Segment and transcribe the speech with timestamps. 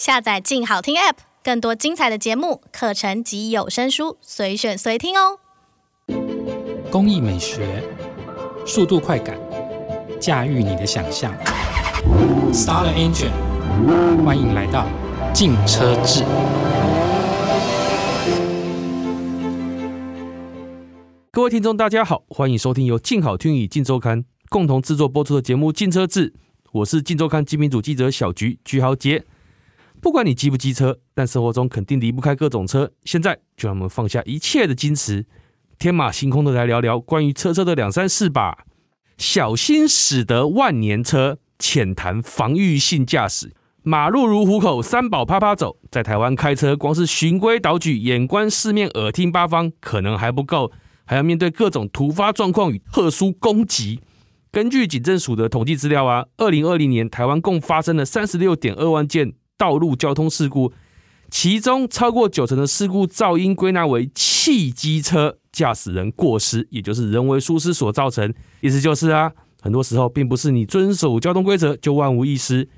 [0.00, 5.38] 下载“静好听 ”App，更多精彩的节目、课程及有声书，随选随听哦。
[6.90, 7.84] 工艺美学，
[8.66, 9.38] 速度快感，
[10.18, 11.30] 驾驭你的想象。
[12.50, 14.88] Star Engine，欢迎来到
[15.34, 16.24] 静车志。
[21.30, 26.30] 各位听众，大家好，欢迎收听由静好听与静周刊共同制作播出的节目《静车志》，
[26.72, 29.26] 我是静周刊精品组记者小菊菊豪杰。
[30.00, 32.90] 不管你机不机车，但生活中肯定离不开各种车。
[33.04, 35.26] 现在就让我们放下一切的矜持，
[35.78, 38.64] 天马行空的来聊聊关于车车的两三事吧。
[39.18, 43.52] 小心驶得万年车，浅谈防御性驾驶。
[43.82, 45.76] 马路如虎口，三宝啪啪走。
[45.90, 50.72] 在台湾开车，光是循规蹈矩、眼观四面、耳听八方，可能还不够。
[51.04, 54.00] 还要面对各种突发状况与特殊攻击。
[54.52, 60.72] 根据警政署的统计资料啊，二零二零年台湾共发生了三十六点二万件道路交通事故，
[61.30, 68.32] 其中超过九成的事故噪音归纳为汽机车驾驶人过失，也就是人为疏失所造成。
[68.62, 69.30] 意思就是啊，
[69.60, 72.70] 很多时候并不是你遵守交通规则就万无一失，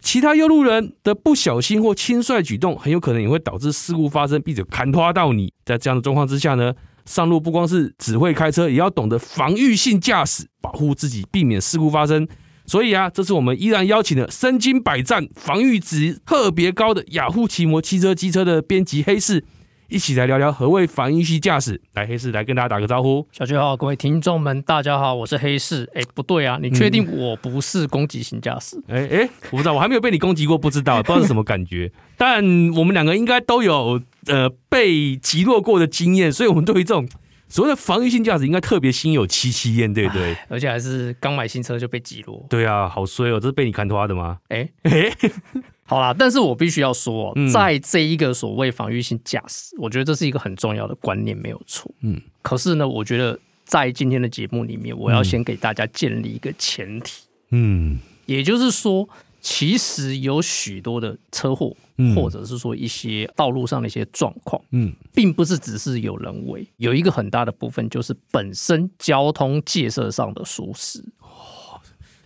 [0.00, 5.52] 其他用路人的不小心或轻率举动，很有可能也会导致事故发生，并且砍拖到你。
[5.66, 6.72] 在这样的状况之下呢，
[7.04, 12.26] 上路不光是只会开车，也要懂得防御性驾驶，保护自己，避免事故发生。
[12.64, 19.44] 所以啊，这次我们依然邀请了身经百战、防御值特别高的雅虎奇摩汽车机车的编辑黑市，
[19.88, 21.80] 一起来聊聊何谓防御系驾驶。
[21.94, 23.26] 来，黑市来跟大家打个招呼。
[23.32, 25.90] 小军好，各位听众们，大家好，我是黑市。
[25.94, 28.76] 哎，不对啊，你确定我不是攻击型驾驶？
[28.88, 31.90] 哎、嗯、哎，我不知道，我还没有被你攻击过，不知道，不知道是什么感觉。
[32.16, 32.42] 但
[32.76, 37.08] 我们两个应该都有呃被击落过的经验，所以我们对于这种。
[37.52, 40.34] 所谓的防御性驾驶应该特别心有戚戚焉，对不对？
[40.48, 42.46] 而且还是刚买新车就被击落。
[42.48, 43.38] 对啊，好衰哦！
[43.38, 44.38] 这是被你看花的吗？
[44.48, 45.32] 哎哎、欸，
[45.84, 51.94] 好啦，但是我必须要说，在这一个所谓防御性驾驶，我觉得这是一个很重要的观念，没有错。
[52.00, 57.24] 嗯，可是呢，我觉得在今天的节目里面，我要先给大家建立一个前提。
[57.50, 59.06] 嗯，也就是说。
[59.44, 61.76] 其实有许多的车祸，
[62.14, 71.00] 或者是说一些道路上的一些状况，嗯，并不是只是有人为，有一个很大的部分就是本身交通建设上的疏失。
[71.18, 71.74] 哦，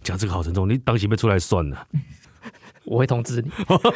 [0.02, 1.88] 讲这个好沉重，你当心被出来算了，
[2.84, 3.50] 我会通知你。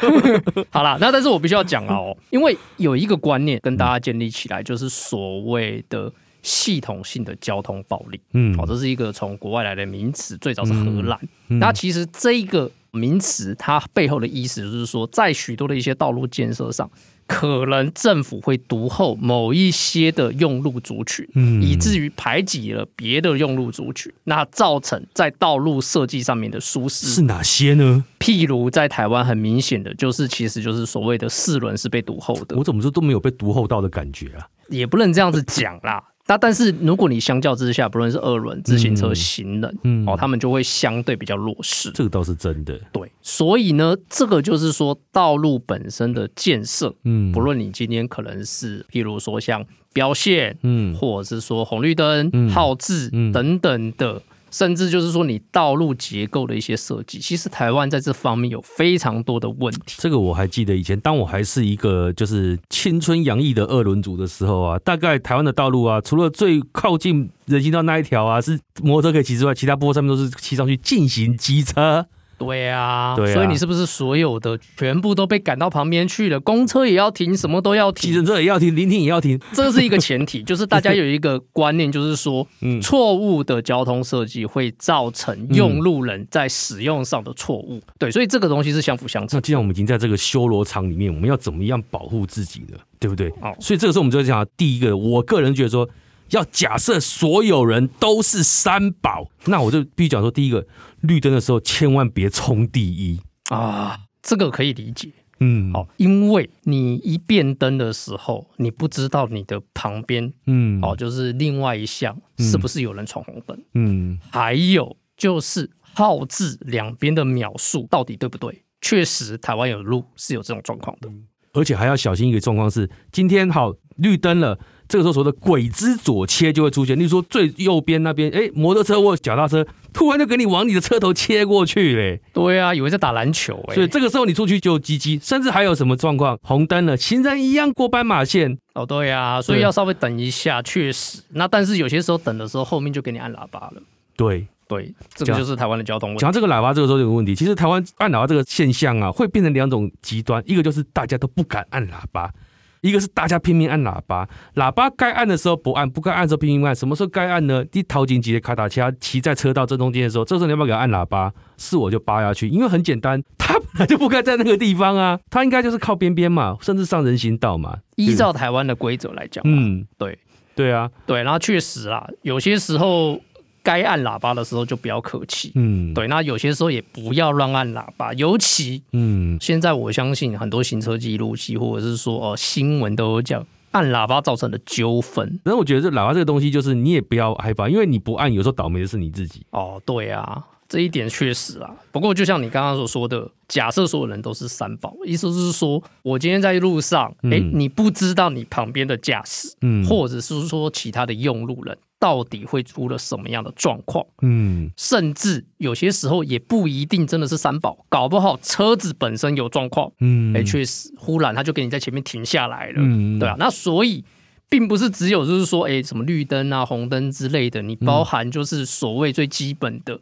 [0.71, 6.11] 好啦，那但是我必须要讲哦，因为有一个观念跟大家建立起来，就是所谓的
[6.41, 8.19] 系统性的交通暴力。
[8.33, 11.19] 嗯，哦，这是一个从国外来的名词，最早是荷兰。
[11.49, 12.71] 嗯嗯、那其实这一个。
[12.91, 16.89] 名词它背后的意思就是说，在许多的一些道路建设上，
[17.25, 28.03] 可能政府会独后某一些的用路族群，嗯，以至于排挤了别的用路族群，那造成在道路设计上面的舒适是哪些呢？
[28.19, 32.57] 譬如在台湾很明显的就是，其实就是所谓的四轮是被独后的。
[32.57, 34.45] 我怎么说都没有被独后到的感觉啊？
[34.67, 36.03] 也不能这样子讲啦。
[36.31, 41.91] 那但是如果你相较之下，不论是二轮、自行车、行人，嗯，哦，他们就会相对比较弱势。
[41.91, 42.79] 这个倒是真的。
[42.93, 54.21] 对，所以呢，这个就是说道路本身的建设，嗯，不论你今天可能是，譬如说像标线，嗯，或者是说红绿灯、号志等等的。
[54.51, 59.95] 甚至就是说，你道路结构的一些设计，其实台湾在这方面有非常多的问题。
[59.97, 72.05] 这个我还记得以前，当我还是一个就是青春洋溢的二轮族的时候啊，大概台湾的道路啊，除了最靠近人行道那一条啊是摩托车可以骑之外，其他部分上面都是骑上去进行机车。
[72.41, 76.39] 对啊，对啊，所以你是不是所有的全部都被赶到旁边去了？
[76.39, 79.39] 公车也要停，什么都要停，计程车也要停，临停也要停。
[79.53, 87.79] 这是一个前提，就是大家有一个观念，就是说，嗯错误的交通设计会造成用路人在使用上的错误。
[87.99, 89.37] 对，所以这个东西是相辅相成。
[89.37, 92.77] 那既然我们已经在这个修罗场里面，我们要怎么样保护自己呢？
[92.99, 93.29] 对不对？
[93.41, 95.87] 哦，所以这个时候我们就会讲第一个，我个人觉得说。
[96.31, 100.65] 要假设所有人都是三宝，那我就必须讲说，第一个
[101.01, 103.19] 绿灯的时候千万别冲第一。
[103.49, 118.63] 啊，这个可以理解，嗯，好，因为你一变灯的时候，你不知道你的旁边，嗯，哦，就是另外一项是不是有人闯红灯，嗯，还有就是号字两边的秒数到底对不对？
[118.79, 121.09] 确实，台湾有路是有这种状况的，
[121.53, 124.57] 而且还要小心一个状况是，今天好绿灯了。
[124.91, 132.19] 这个时候所谓的鬼之左切就会出现，例如说最右边那边，哎，摩托车或脚踏车突然就给你往你的车头切过去嘞。
[132.33, 133.75] 对啊，以为在打篮球哎。
[133.75, 136.37] 所以这个时候你出去就唧唧，甚至还有什么状况？
[136.43, 138.57] 红灯了，行人一样过斑马线。
[138.73, 141.21] 哦，对啊，所以要稍微等一下，确实。
[141.29, 143.81] 那但是有些时候等的时候，后面就给你按喇叭了。
[144.17, 144.45] 对。
[144.67, 146.21] 对，这个就是台湾的交通问题。
[146.21, 152.31] 讲到这个喇叭，这个时候有个问题，其实台湾按喇叭这个现象啊，会变成两种极端，一个就是大家都不敢按喇叭。
[152.81, 156.75] 一个是大家拼命按喇叭，喇叭该按的时候不按，不该按的时候拼命按。
[156.75, 157.63] 什么时候该按呢？
[157.73, 161.31] 一头紧急的卡达车骑在车道正中间的时候，这时候你要不要给他按喇叭？
[161.57, 167.77] 是我就扒下去，因为很简单，他本来就不该在那个地方啊，他应该就是靠边边嘛，甚至上人行道嘛。
[167.97, 170.17] 依照台湾的规则来讲，嗯，对，
[170.55, 173.21] 对啊，对，然后确实啦，有些时候。
[173.63, 176.07] 该按喇叭的时候就不要客气，嗯，对。
[176.07, 185.39] 那有些时候也不要乱按喇叭，尤其，嗯，现在我相信很多行车记录器或者是说哦新闻都有讲按喇叭造成的纠纷。
[185.45, 189.45] 那我觉得这喇叭这个东西，就是你也不要害怕，因为你不按，有时候倒霉的是你自己。
[189.51, 191.69] 哦，对啊，这一点确实啊。
[191.91, 201.77] 不过就像你刚刚所说的，假设所有人都是三宝，意思就是说我今天在路上，哎、嗯，你不知道你旁边的驾驶，嗯，或者是说其他的用路人。
[202.01, 204.03] 到底会出了什么样的状况？
[204.23, 209.91] 嗯，甚至有些时候也不一定真的是三宝，搞不好车子本身有状况。
[209.99, 212.77] 嗯，哎，确实，忽然他就给你在前面停下来了。
[212.77, 214.03] 嗯，对啊，那所以
[214.49, 219.99] 并不是只有就是说，哎，什么绿灯啊、红灯之类的，你包含就是所谓最基本的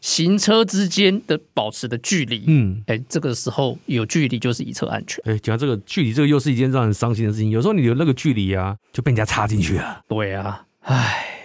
[0.00, 2.44] 行车之间的保持的距离。
[2.46, 5.20] 嗯，哎，这个时候有距离就是一车安全。
[5.26, 7.50] 哎，讲到这个距离，这个又是一件让人伤心的事情。
[7.50, 10.02] 有时候你有那个距离啊，就被人家插进去了。
[10.08, 11.39] 对啊，唉。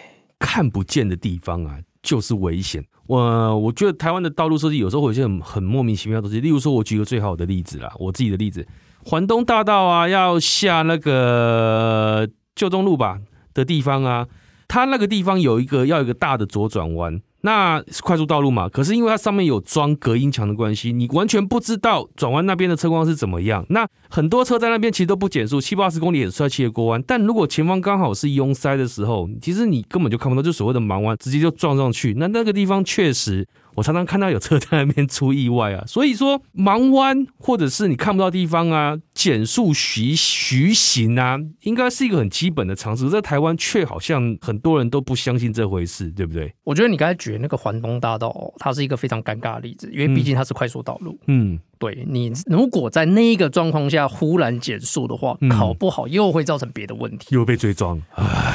[0.46, 2.86] 看不见的地方啊，就是危险。
[3.08, 6.40] 我我觉得台湾的道路设计有时候会有些很很莫名其妙的东西。
[6.40, 8.66] 例如说，我举个最好的例子啦，我自己的例子，
[9.04, 13.20] 环东大道啊，要下那个旧中路吧
[13.56, 14.28] 的地方啊，
[14.68, 17.20] 它那个地方有一个要有一个大的左转弯。
[17.46, 18.68] 那是快速道路嘛？
[18.68, 23.64] 可是因为它上面有装隔音墙的关系，你完全不知道转弯那边的车况是怎么样。
[23.70, 27.02] 那很多车在那边其实都不减速，七八十公里很帅气的过弯。
[27.06, 32.16] 但如果前方刚好是拥塞的时候，其实你根本就看不到，就所谓的盲弯，直接就撞上去。
[32.18, 33.48] 那那个地方确实。
[33.76, 43.10] 我常常看到有车在那边出意外啊，所以说盲弯或者是你看不到地方啊，减速徐徐行啊，应该是一个很基本的常识。
[43.10, 46.54] 在台湾却好像很多人都不相信这回事，对不对？
[46.66, 51.18] 我觉得你刚才举的那个环东大道，它是一个非常尴尬的例子，因为毕竟它是快速道路。
[51.28, 58.00] 嗯，对，你如果在那一个状况下忽然减速的话，考不好又会造成别的问题，又被追撞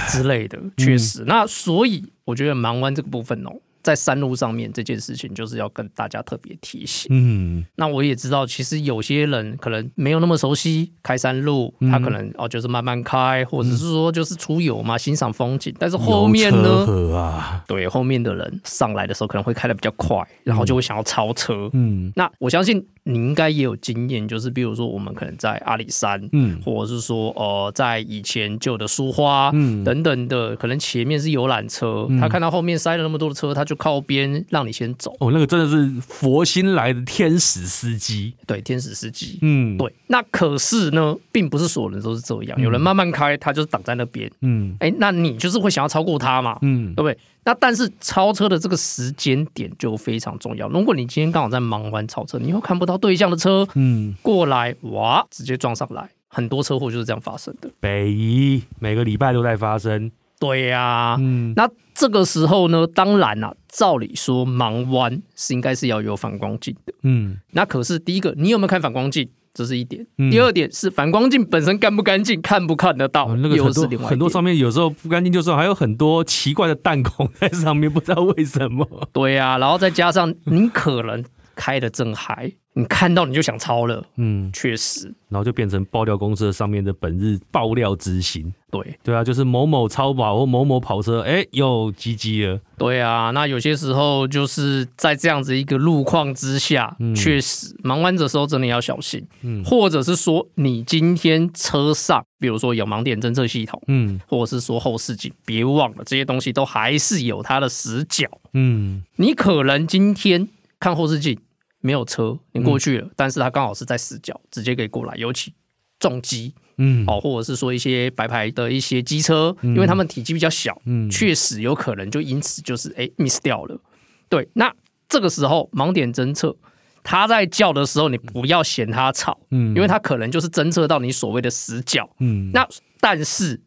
[0.08, 0.60] 之类的。
[0.76, 3.50] 确实，那所以我觉得盲弯这个部分哦。
[3.82, 7.08] 在山路上面这件事情，就是要跟大家特别提醒。
[7.10, 15.74] 嗯，那我也知道，其实有些人可能没有那么熟悉开山路，他可能哦就是慢慢开，或者是说就是出游嘛，欣赏风景。
[15.78, 21.70] 但是后面呢，啊，对，后面的人上来的时候可能会开的比较快，然后就会想要超车。
[21.72, 22.86] 嗯，那我相信。
[23.02, 35.14] 你应该也有经验，就是比如说我们可能在阿里山，嗯，或者是说呃，在以前旧的苏花，嗯，等等的，可能前面是游览车，他看到后面塞了那么多的车，他就靠边让你先走。
[35.20, 39.94] 哦，那个真的是佛心来的天使司机，对，天使司机，嗯，对。
[40.08, 47.16] 那可是呢，并不是所有人都是这样，有人慢慢开，他就是挡在那边，嗯，哎，那你就是会想要超过他嘛，嗯，对不对？
[47.44, 50.68] 那但是超车的这个时间点就非常重要。
[50.68, 57.70] 如果你今天刚好在忙完超车，你又看不到对向的车，嗯，过来哇，直接撞上来，很多车祸就是这样发生的。
[57.78, 60.10] 北宜每个礼拜都在发生。
[60.40, 69.28] 对呀、啊，嗯，那这个时候呢，当然啊，照理说盲弯是应该是要有反光镜的，嗯，那可是第一个，你有没有看反光镜？
[69.52, 74.08] 这是一点，第二点是反光镜本身干不干净，看不看得到，那个又是另外。
[74.08, 78.86] 很多上面有时候不干净，就是还有很多奇怪的弹孔在上面，不知道为什么。
[79.12, 81.22] 对呀、啊，然后再加上你可能
[81.60, 82.50] 开的正嗨。
[82.72, 110.48] 你看到你就想超了，嗯，确实，然后就变成爆料公司上面的本日爆料之星，对，对啊，就是某某超跑或某某跑车，哎，又唧唧了，对啊，那有些时候就是在这样子一个路况之下，嗯、确实盲弯的时候真的要小心，嗯，或者是说你今天车上，比如说有盲点侦测系统，嗯，或者是说后视镜，别忘了这些东西都还是有它的死角，嗯，你可能今天
[110.78, 111.36] 看后视镜。
[111.80, 115.52] 没有车，你过去了，嗯、但是它刚好是在死角，直接可以过来，尤其
[115.98, 123.80] 重机，嗯，哦，或者是说一些白牌的一些机车，嗯、因为他们体积比较小，嗯，确实有可能就因此就是哎 miss 掉了。
[124.28, 124.72] 对，那
[125.08, 126.56] 这个时候盲点侦测，
[127.02, 132.68] 它在叫的时候，你不要嫌它吵，嗯，因为它可能就是侦测到你所谓的死角，嗯，那
[133.00, 133.60] 但是。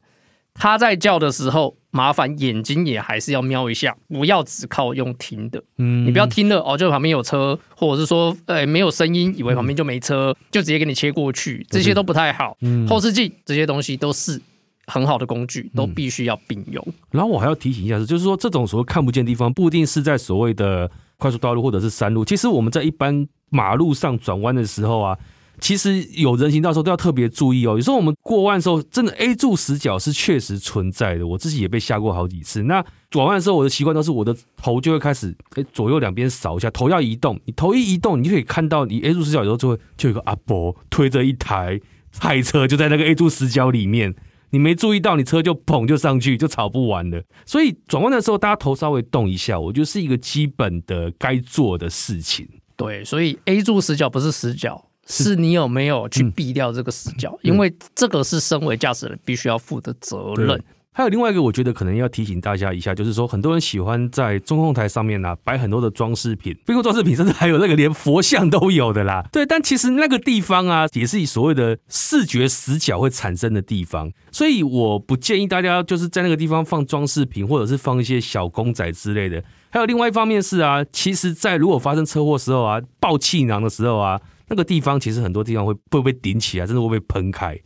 [0.55, 5.63] 他在叫的时候，麻烦眼睛也还是要瞄一下，不要只靠用听的。
[5.77, 12.57] 嗯，你不要听了哦，就旁边有车，或者是说，呃，没有声音，以为旁边就没车， 就直接给你切过去，这些都不太好。
[12.61, 14.41] 嗯，后视镜这些东西都是
[14.87, 16.83] 很好的工具，都必须要并用。
[16.87, 16.93] 嗯。
[17.11, 22.25] 然后我还要提醒一下是，就是说这种所谓看不见的地方，不一定是在所谓的快速道路或者是山路。
[22.25, 25.15] 其实我们在一般马路上转弯的时候啊。
[25.63, 27.71] 其实有人行道的时候都要特别注意哦。
[27.77, 31.25] 有时候我们过弯的时候，真的 A 柱死角是确实存在的。
[31.25, 32.63] 我自己也被吓过好几次。
[32.63, 37.39] 那转弯的时候，我的习惯都是我的头就会开始诶左右两边扫一下，头要移动。
[37.45, 41.79] 你头一移动，你就可以看到你 A 柱死角的时候就会就有个阿伯推着一台
[42.11, 44.13] 菜车就在那个 A 柱死角里面。
[44.49, 47.23] 你没注意到，你车就砰就上去就吵不完了。
[47.45, 52.45] 所以转弯的时候，大家头稍微动一下，我觉得是一个基本的该做的事情。
[52.75, 54.89] 对，所以 A 柱死角不是死角。
[55.07, 57.31] 是你有没有去避掉这个死角？
[57.43, 60.61] 嗯、因为这个是身为驾驶人必须要负的责任。
[60.95, 69.25] 还有另外一个，我觉得可能要提醒大家一下，就是说很多人喜欢在中控台上面呢、啊、摆很多的装饰品，包括装饰品甚至还有那个连佛像都有的啦。
[69.33, 79.43] 对，但其实那个地方啊，也是以所谓的视觉死角会产生的地方，所以我不建议大家就是在那个地方放装饰品，或者是放一些小公仔之类的。
[79.71, 84.21] 还有另外一方面是啊，其实，在如果发生车祸时候啊，爆气囊的时候啊。
[84.47, 87.59] 那个地方其实很多地方会会被顶起来，甚至会被喷开。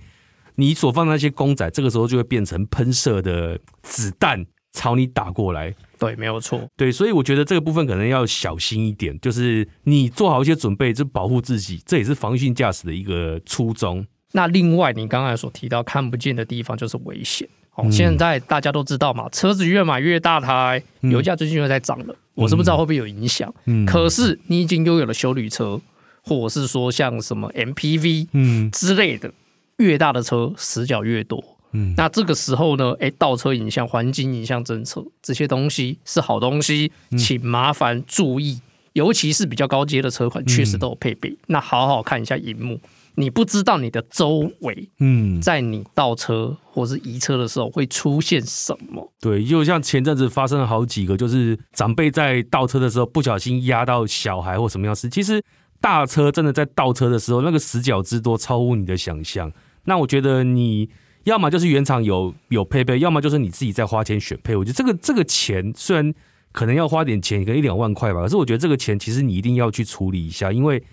[0.55, 5.75] 你所放的那些公仔，这个时候就会变成喷射的子弹朝你打过来。
[5.99, 6.67] 对，没有错。
[6.75, 14.05] 对，所以我觉得这个部分可能要小心一点，就是你做好一些准备，就保护自己，这也是防御性驾驶的一个初衷。
[14.31, 17.47] 那另外，你刚才所提到看不见的地方就是危险。
[17.75, 23.53] 哦，现在大家都知道嘛，车子越买越大台，油价最近又在涨了，我是不知道会不会有影响。
[23.65, 25.79] 嗯，可是你已经拥有了修旅车。
[26.27, 29.31] 或者是说像什么 MPV 嗯之类的，
[29.77, 38.59] 越大的车死角越多，嗯，那这个时候呢，哎，倒车影像、环境影像侦测这些东西是好东西，请麻烦注意，
[38.93, 41.37] 尤其是比较高阶的车款，确实都有配备。
[41.47, 42.79] 那好好看一下荧幕，
[43.15, 49.11] 你不知道你的周围，嗯，在你倒车或是移车的时候会出现什么？
[49.21, 55.43] 对，就像前阵子发生了好几个，就是长辈在倒车的时候不小心压到小孩或什么样事，其实。
[55.79, 59.51] 大车真的在倒车的时候，那个死角之多超乎你的想象。
[59.85, 60.89] 那我觉得你
[61.23, 64.55] 要么就是原厂有有配备，要么就是你自己在花钱选配。
[64.55, 66.13] 我觉得这个这个钱虽然
[66.51, 70.83] 可能要花点钱，可能一两万块吧，可是我觉得这个钱其实你一定要去处理一下，因为。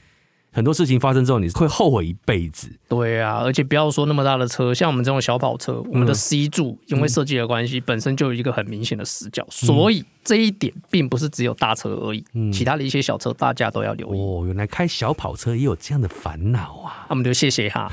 [0.54, 2.70] 很多事情发生之后，你会后悔一辈子。
[2.88, 14.18] 对啊，而且不要说那么大的车，像我们这种小跑车，我们的 C 柱因为设计的关系，本身就有一个很明显的死角，所以这一点并不是只有大车而已，其他的一些小车大家都要留意。
[14.18, 17.06] 哦，原来开小跑车也有这样的烦恼啊！
[17.08, 17.90] 那我们就谢谢哈。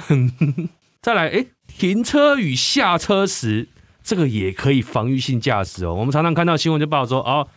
[1.02, 3.68] 再来，哎，停车与下车时，
[4.04, 5.96] 这个也可以防御性驾驶哦。
[5.96, 7.48] 我们常常看到新闻就报道说，哦。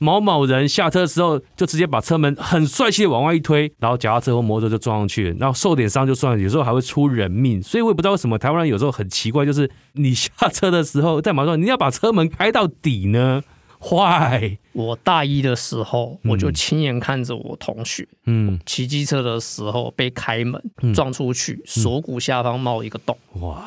[0.00, 7.62] 某某人下车的时候，就直接把车门很帅气的往外一推，然后脚踏车或摩托车就撞上去了，然后受点伤就算了，有时候还会出人命。
[7.62, 13.44] 所以我也不知道为什么台湾人有时候很奇怪，就是你下车的时候在马路上，你要把车门开到底呢？
[13.78, 14.58] 坏！
[14.72, 20.62] 我大一的时候，我就亲眼看着我同学，嗯，骑机车的时候被开门
[20.94, 23.64] 撞出去，锁骨下方冒一个洞，哇！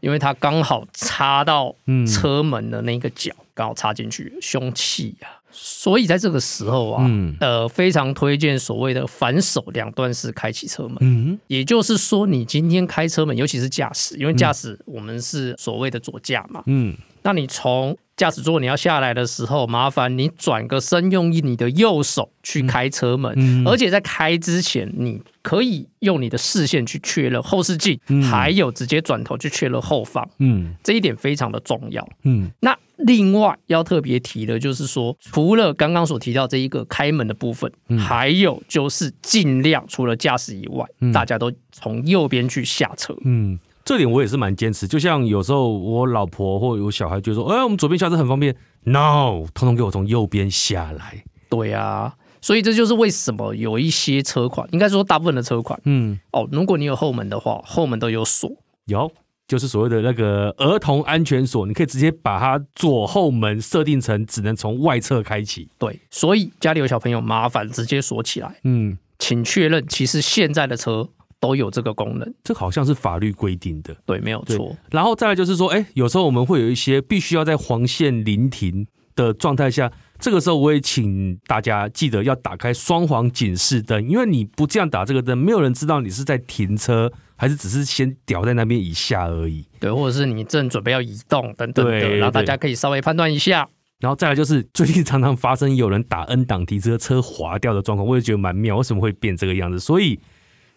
[0.00, 1.72] 因为他刚好插到
[2.08, 5.28] 车门的那个角，刚好插进去，凶器呀！
[5.52, 10.96] 所以在这个时候啊，嗯、呃，非常推荐所谓的反手两段式开启车门。
[11.00, 16.62] 嗯，也就是说，你今天开车门，尤其是驾驶，因为驾驶我们是所谓的左驾嘛。
[16.66, 30.28] 嗯，那你从驾驶座你要下来的时候，麻烦你转个身，用你的右手去开车门，嗯、而且在开之前，你可以用你的视线去确认后视镜，嗯、还有直接转头去确认后方。
[30.38, 32.06] 嗯，这一点非常的重要。
[32.24, 32.76] 嗯，那。
[33.04, 43.12] 另外要特别提的就是说，除了刚刚所提到这一个开门的部分，嗯、还有就是尽量除了驾驶以外，嗯、大家都从右边去下车。
[43.24, 44.86] 嗯，这点我也是蛮坚持。
[44.86, 48.54] 就像有时候我老婆或有小孩就说：“哎，我们左边下车很方便。
[48.84, 51.24] ”No，通通给我从右边下来。
[51.48, 58.50] 对啊，所以这就是为什么有一些车款，应该说大部分的车款，嗯，哦，如果你有后门的话，后门都有锁。
[58.86, 59.10] 有。
[59.48, 65.68] 就是所谓的那个儿童安全锁，你可以直接把它左后门设定成只能从外侧开启。
[65.76, 68.60] 对，所以家里有小朋友，麻烦直接锁起来。
[68.64, 71.06] 嗯，请确认，其实现在的车
[71.42, 73.92] 都有这个功能，这好像是法律规定的。
[74.06, 74.76] 对，没有错。
[74.92, 87.12] 然后再来就是说，哎，有时候我们会有一些必须要在黄线临停的状态下，这个时候我也请大家记得要打开双黄警示灯，因为你不这样打这个灯，没有人知道你是在停车。
[87.34, 93.68] 还是只是先吊在那边一下而已，对，或者是你正准备要移动等等的，对然后大家可以稍微判断一下。
[93.98, 99.80] 然后再来就是最近常常发生有人打 N 档停车车滑掉的状况，我也觉得蛮妙，为什么会变这个样子？
[99.80, 100.20] 所以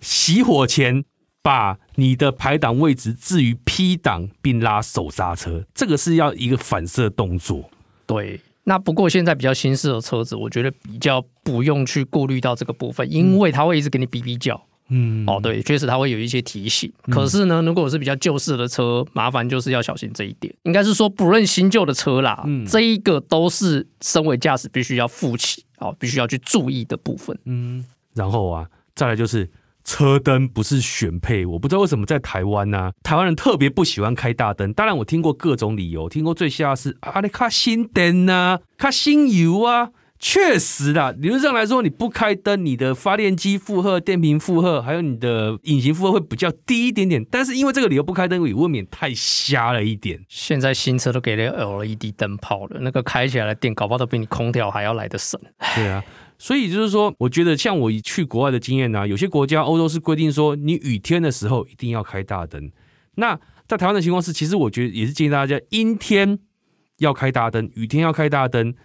[0.05, 1.03] 熄火前
[1.41, 7.71] 把你的排档位置置于 P 档，并拉手刹车，这个是要一个反射动作。
[8.05, 14.63] 对，那不过现在比较新式的车子，我觉得比较不用去顾虑到这个部分，因为它会一直给你哔哔叫。
[14.89, 16.93] 嗯，哦，对，确实它会有一些提醒。
[17.09, 20.53] 可是呢，如果是比较旧式的车，麻烦就是要小心这一点。
[20.61, 27.35] 应该是说，不论新旧的车啦，嗯，这一个都是身为驾驶必须要负起，哦，必须要去注意的部分。
[27.45, 27.83] 嗯，
[28.13, 29.49] 然后啊，再来就是。
[29.85, 32.93] 车灯不是选配，我不知道为什么在台湾呢、啊？
[33.03, 34.73] 台湾人特别不喜欢开大灯。
[34.73, 39.91] 当然，我听过各种理由，听过最瞎的是啊，你开新灯啊，开新油啊。
[40.17, 47.23] 确实啦，理论上来说，你不开灯，你的发电机负荷、电瓶负荷，还有你的引擎负荷会比较低一点点。
[47.29, 50.19] 但是因为这个理由不开灯，也未免太瞎了一点。
[50.29, 55.39] 现在新车都给了 LED 灯泡了，那个开起来的电，搞不好都比你空调还要来得省。
[55.75, 56.01] 对啊。
[56.37, 62.71] 所以就是说，我觉得像我去国外的经验啊，有些国家欧洲是规定说，你雨天的时候一定要开大灯。
[63.15, 66.37] 那在台湾的情况是，其实我觉得也是建议大家阴天
[66.97, 68.75] 要开大灯，雨天要开大灯。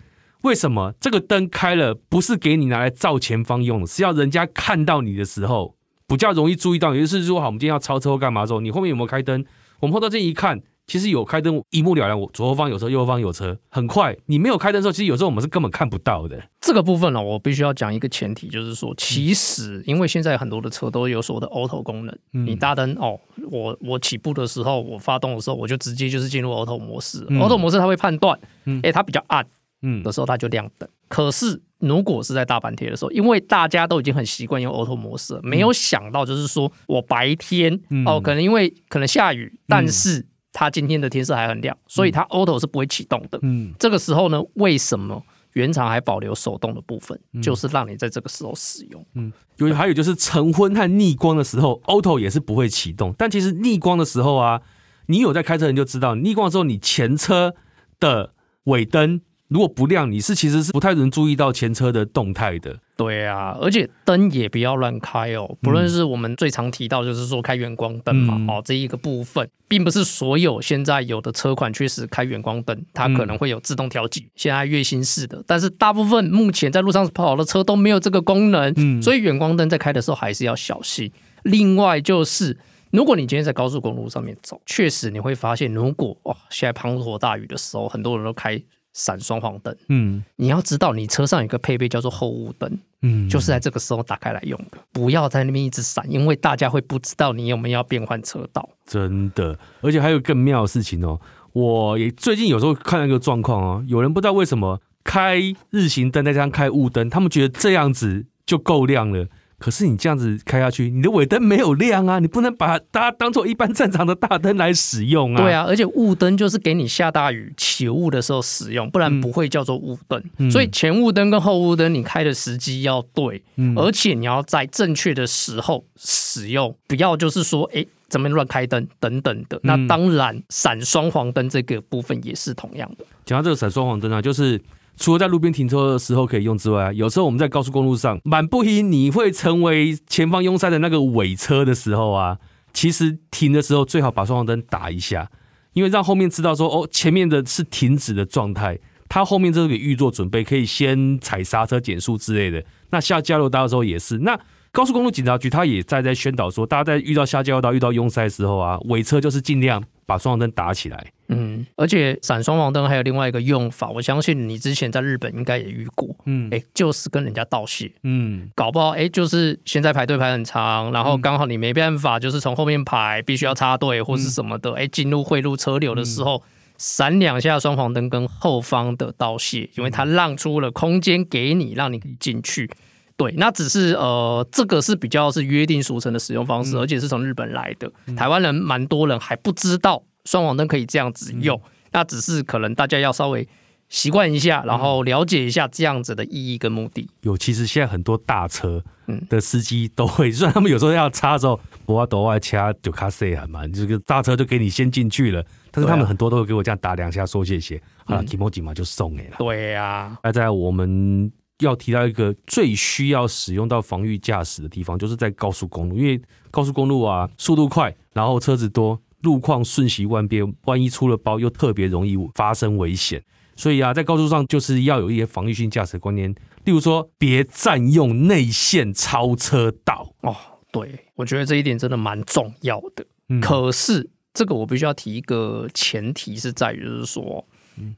[0.43, 0.95] 为什么？
[1.01, 5.77] 这个灯开了不是给你拿来照前方用的，是要人家看到你的时候
[6.07, 6.95] 比较容易注意到。
[6.95, 9.45] 也就是说，好，我们今天要超车或干嘛时候，你后面有没有开灯？
[9.81, 10.63] 我们后照镜一看。
[10.91, 14.17] 其实有开灯一目了然，我左后方有车，右后方有车，很快。
[14.27, 16.37] 你没有开灯的时候，其实有时候我们是根本看不到的。
[16.61, 23.17] 这个部分呢，我必须要讲一个前提，就是说，其实因为现在很多的车都有所谓的 auto 功能，嗯、你大灯哦，
[23.53, 27.25] 我我起步的时候，我发动的时候，我就直接就是进入 auto 模式。
[27.29, 28.37] 嗯、auto 模式它会判断，
[28.83, 29.47] 哎，它比较暗，
[29.83, 30.89] 嗯，的时候它就亮灯。
[31.07, 43.39] 可是如果是在大白天的时候，因为大家都已经很习惯用 auto 模式了，没有想到就是说我白天哦，可能因为可能下雨，但是它今天的天色还很亮，所以它 auto 是不会启动的。
[43.43, 47.19] 嗯，这个时候呢，为什么原厂还保留手动的部分？
[47.33, 49.05] 嗯、就是让你在这个时候使用。
[49.15, 53.15] 嗯，有还有就是晨昏和逆光的时候，auto 也是不会启动。
[53.17, 54.61] 但其实逆光的时候啊，
[55.07, 57.55] 你有在开车人就知道，逆光的时候你前车
[57.99, 59.21] 的尾灯。
[59.49, 62.79] 如果不亮，你是其实是不太能注意到前车的动态的。
[63.01, 65.57] 对啊，而且灯也不要乱开哦。
[65.63, 74.21] 不论是我们最常提到，就是说开远光灯嘛，嗯、哦，这一个部分，并不是所有现在有的车款确实开远光灯，它可能会有自动调节。
[74.21, 81.11] 嗯、现在月薪式的，但是大部分目前在路上跑的车都没有这个功能，嗯，所以远光灯在开的时候还是要小心。
[81.45, 82.55] 另外就是，
[82.91, 88.63] 如果你今天在高速公路上面走，确实你会发现，如果哇，现在滂沱大雨的时候，很多人都开。
[88.93, 98.69] 闪双黄灯，嗯，你要知道，你车上有个配备叫做后雾灯，嗯，就是在这个时候打开来用的，不要在那边一直闪，因为大家会不知道你有没有要变换车道。
[98.85, 101.21] 真的，而且还有更妙的事情哦，
[101.53, 109.27] 我也最近有时候看到一个状况哦，有人不知道为什么开日行灯再加上开雾灯，他们觉得这样子就够亮了。
[109.61, 112.19] 可是你这样子开下去，你的尾灯没有亮啊！
[112.19, 115.43] 你不能把它当做一般正常的大灯来使用啊！
[115.43, 120.21] 对啊，而且雾灯就是给你下大雨起雾的时候使用，不然不会叫做雾灯。
[120.39, 129.61] 嗯、所以前雾灯跟后雾灯，你开的时机要对，嗯、而且你要在正确的时候使用，不要就是说，哎，怎么乱开灯等等的。
[129.63, 133.05] 那当然，闪双黄灯这个部分也是同样的。
[133.27, 134.59] 讲到这个闪双黄灯啊，就是。
[135.01, 142.37] 除了在路边停车的时候可以用之外，有时候我们在高速公路上，满不疑你会成为前方拥塞的那个尾车的时候啊，
[142.75, 145.31] 其实停的时候最好把双黄灯打一下，
[145.73, 152.63] 因为让后面知道说哦，前面的是停止的状态，他后面这个给预做准备，可以先踩刹车减速之类的。
[152.91, 154.39] 那下交流道的时候也是，那
[154.71, 159.83] 高速公路警察局他也在在宣导说，大家在遇到下交流道、遇到拥塞的时候啊，尾车就是尽量。
[160.07, 176.43] 把双黄灯打起来，嗯，而且闪双黄灯还有另外一个用法，我相信你之前在日本应该也遇过，嗯，哎、欸，就是跟人家道谢，嗯，搞不好哎、欸，就是现在排队排很长，然后刚好你没办法，就是从后面排，必须要插队或是什么的，哎、嗯，进、欸、入汇入车流的时候，
[176.79, 182.71] 闪两、嗯、下双黄灯跟后方的道谢，因为它让出了空间给你，让你可以进去。
[183.17, 187.93] 对，那只是呃，这个是比较是约定俗成的使用方式，嗯、而且是从日本来的。
[188.07, 193.49] 嗯、台湾人蛮多人还不知道双黄灯可以这样子用，嗯、那只是可能大家要稍微
[193.89, 197.09] 习惯一下，然后了解一下这样子的意义跟目的。
[197.23, 198.83] 有，其实现在很多大车
[199.29, 209.37] 的司机都会，虽然他们有时候要插的时候，不要多爱掐就卡塞很嘛，这个大车就给你先进去了，但是他们很多都会给我这样打两下说谢谢，好了，提莫吉嘛就送给了。
[209.39, 211.33] 对呀、啊，那在我们。
[211.61, 216.19] 要提到一个最需要使用到防御驾驶的地方，就是在高速公路，因为
[216.51, 223.23] 高速公路啊，速度快，然后车子多，路况瞬息万变，万一出了包，又特别容易发生危险。
[223.57, 226.31] 所以啊，在高速上就是要有一些防御性驾驶观念，
[226.65, 230.35] 例如说，别占用内线超车道哦。
[230.73, 233.05] 对，我觉得这一点真的蛮重要的。
[233.29, 237.45] 嗯、可是这个我必须要提一个前提是在于，就是说，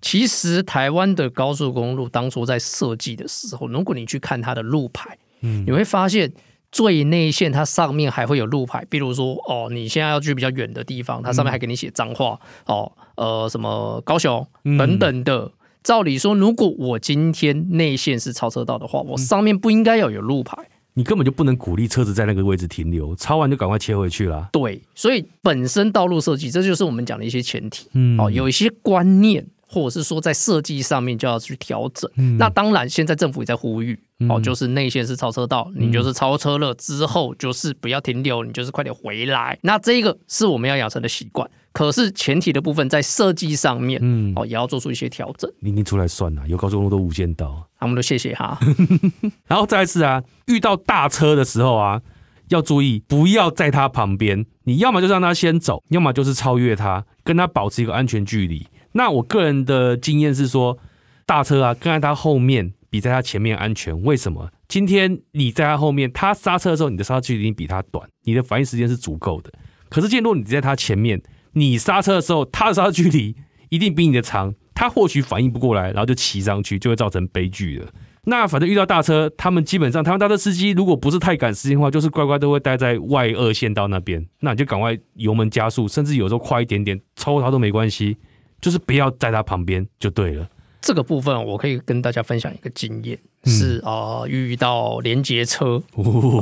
[0.00, 6.32] 其实台湾的高速公路当初在设计的时候，如果你去看它的路牌，嗯，你会发现
[6.72, 14.44] 最内线它上面还会有路牌，比如说哦，你现在要去比较远的地方，它上面还给你写脏话、嗯、哦，呃，什么高雄
[14.78, 15.44] 等等的。
[15.44, 15.52] 嗯、
[15.84, 20.56] 照理说，如果我今天内线是超车道的话，我上面不应该要有路牌。
[20.94, 24.48] 你根本就不能鼓励车子在那个位置停留，超完就赶快切回去啦。
[24.52, 27.88] 对，所以本身道路设计，这就是我们讲的一些前提。
[27.94, 32.10] 嗯，哦，有一些观念，或者是说在设计上面就要去调整。
[32.16, 39.58] 嗯，那当然，现在政府也在呼吁，哦，就是内线是超车道，你就是超车了之后，就是不要停留，你就是快点回来。
[39.62, 41.48] 那这个是我们要养成的习惯。
[41.72, 45.50] 可是前提的部分在设计上面，嗯，哦，也要做出一些调整。
[45.60, 48.58] 你你出来算了，有高速公路都无间道，他们都谢谢哈。
[49.48, 52.02] 然后再一次啊，遇到大车的时候啊，
[52.48, 58.66] 要注意不要在他旁边，你要么就让他先走，要么就是超越他，跟他保持一个安全距离。
[58.92, 60.76] 那我个人的经验是说，
[61.24, 63.98] 大车啊跟在他后面比在他前面安全。
[64.02, 64.50] 为什么？
[64.68, 69.50] 今天你在他后面，他刹车的时候，你的刹车距离比他短，你的反应时间是足够的。
[69.88, 71.22] 可是，如果你在他前面，
[71.54, 73.34] 你刹车的时候，他的刹车距离
[73.70, 77.88] 一定比你的长，他或许反应不过来，然后就骑上去，就会造成悲剧了。
[78.24, 88.16] 那反正遇到大车，他们基本上他们大车司机如果不是太赶时间的话，就是乖乖都会待在外二线道那边，那你就赶快油门加速，甚至有时候快一点点，超他都没关系，
[88.60, 90.48] 就是不要在他旁边就对了。
[90.82, 95.80] 这个部分我可以跟大家分享一个经验，嗯、是啊、呃，遇到连接车，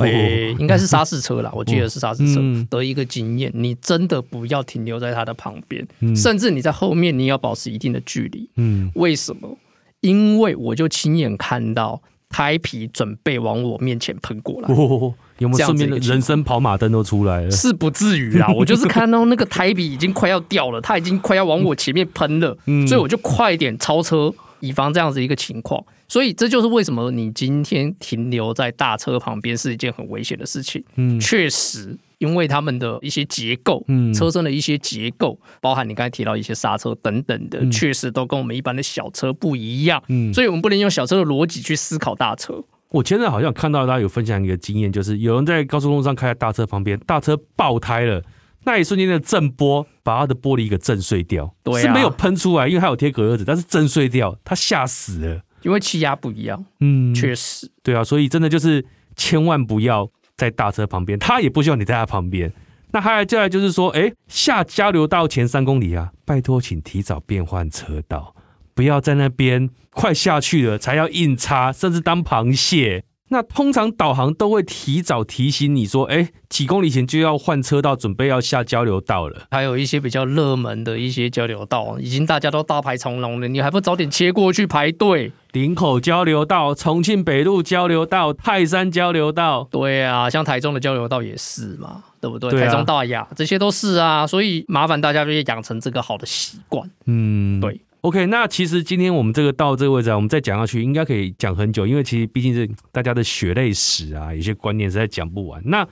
[0.01, 3.51] 哎、欸，应该是沙士车啦，我记得是沙士车的一个经验。
[3.53, 8.49] 你真的不要停留在它的旁边，嗯、甚至你在后面，你要保持一定的距离。
[8.55, 9.57] 嗯，为什么？
[9.99, 14.73] 因为我就亲眼看到胎皮准备往我面前喷过来。
[14.73, 17.49] 哦有没有顺便的人生跑马灯都出来了？
[17.49, 25.83] 是不至于啦， 我就是看到那个胎皮已经快要掉了，它已经快要往我前面喷了，嗯、所以我就快点超车，以防这样子一个情况。
[26.07, 30.83] 所以这就是为什么你今天停留在大车旁边是一件很危险的事情。
[30.97, 40.01] 嗯，确实，因为他们的一些结构，嗯，车身的一些结构，包含你刚才提到一些刹车等等的，确、嗯、实都跟我们一般的小车不一样。
[40.07, 42.63] 嗯，所以我们不能用小车的逻辑去思考大车。
[42.89, 48.21] 我前阵好像看到大家有分享一个经验，就是有人在高速公路上开在大车旁边，大车爆胎了，
[48.65, 62.51] 那一瞬间的震波把他的玻璃给震碎掉，对啊，是没有喷出来，因为它有贴隔热纸，但是震碎掉，他吓死了，因为气压不一样，嗯，确实，对啊，所以真的就是千万不要在大车旁边，他也不希望你在他旁边。
[62.91, 68.35] 那还有接下来就是说，哎，下交流道前三公里啊，拜托请提早变换车道。
[68.73, 73.03] 不要在那边快下去了才要硬插，甚至当螃蟹。
[73.31, 79.47] 那通常导航都会提早提醒你说，哎，几公里前就要换车道，准备要下交流道了。
[79.51, 85.31] 还有一些比较热门的一些交流道，已经大家都大排长龙了，你还不早点切过去排队？
[85.53, 92.49] 林口交流道、重庆北路交流道、泰山交流道，对啊，像台中的交流道也是嘛，对不对？
[92.49, 96.89] 对啊、台中大雅这些都是啊，所以麻烦大家就养成这个好的习惯。
[97.05, 97.79] 嗯，对。
[98.01, 105.61] OK，那其实今天我们这个到这个位置啊，我们再讲下去应该可以讲很久，因为其实毕竟是大家的血泪史啊，有些观念实在讲不完。
[105.65, 105.87] 那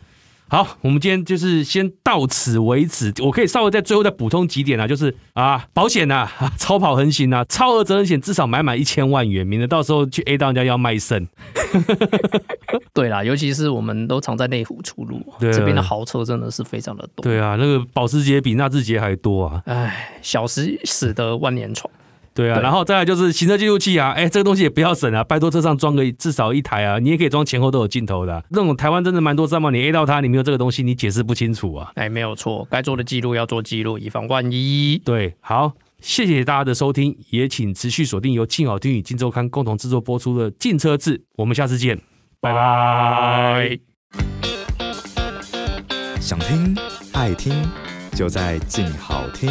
[0.50, 3.14] 好，我们今天就是先到此为止。
[3.22, 11.28] 我可以稍微在最后再补充几点啊，就是啊，保险啊，超跑横行啊，超额责任险至少买满一千万元，免得到时候去 A 到人家要卖肾。
[12.94, 17.22] 对啦，尤其是我们都常在内湖出入，对这边的豪车真的是非常的多。
[17.22, 19.62] 对啊，那个保时捷比纳智捷还多啊！
[19.66, 21.88] 唉，小时使得万年船。
[22.39, 28.43] 对啊，对然后再来就是行车记录器啊，哎，这个东西也不要省啊，拜托车上装个至少一台啊，你也可以装前后都有镜头的、啊。
[28.49, 31.91] 那种台湾真的蛮多车嘛，你 A 到它，你没有这个东西，你解释不清楚啊。
[31.95, 35.02] 哎，没有错，该做的记录要做记录，以防万一。
[35.04, 41.99] 对，好，谢谢大家的收听，也请持续锁定由静好听与金周刊共同制作播出的《进车志》，我们下次见，
[42.39, 43.78] 拜拜。
[46.21, 46.73] 想听
[47.12, 47.54] 爱听，
[48.15, 49.49] 就在静好听。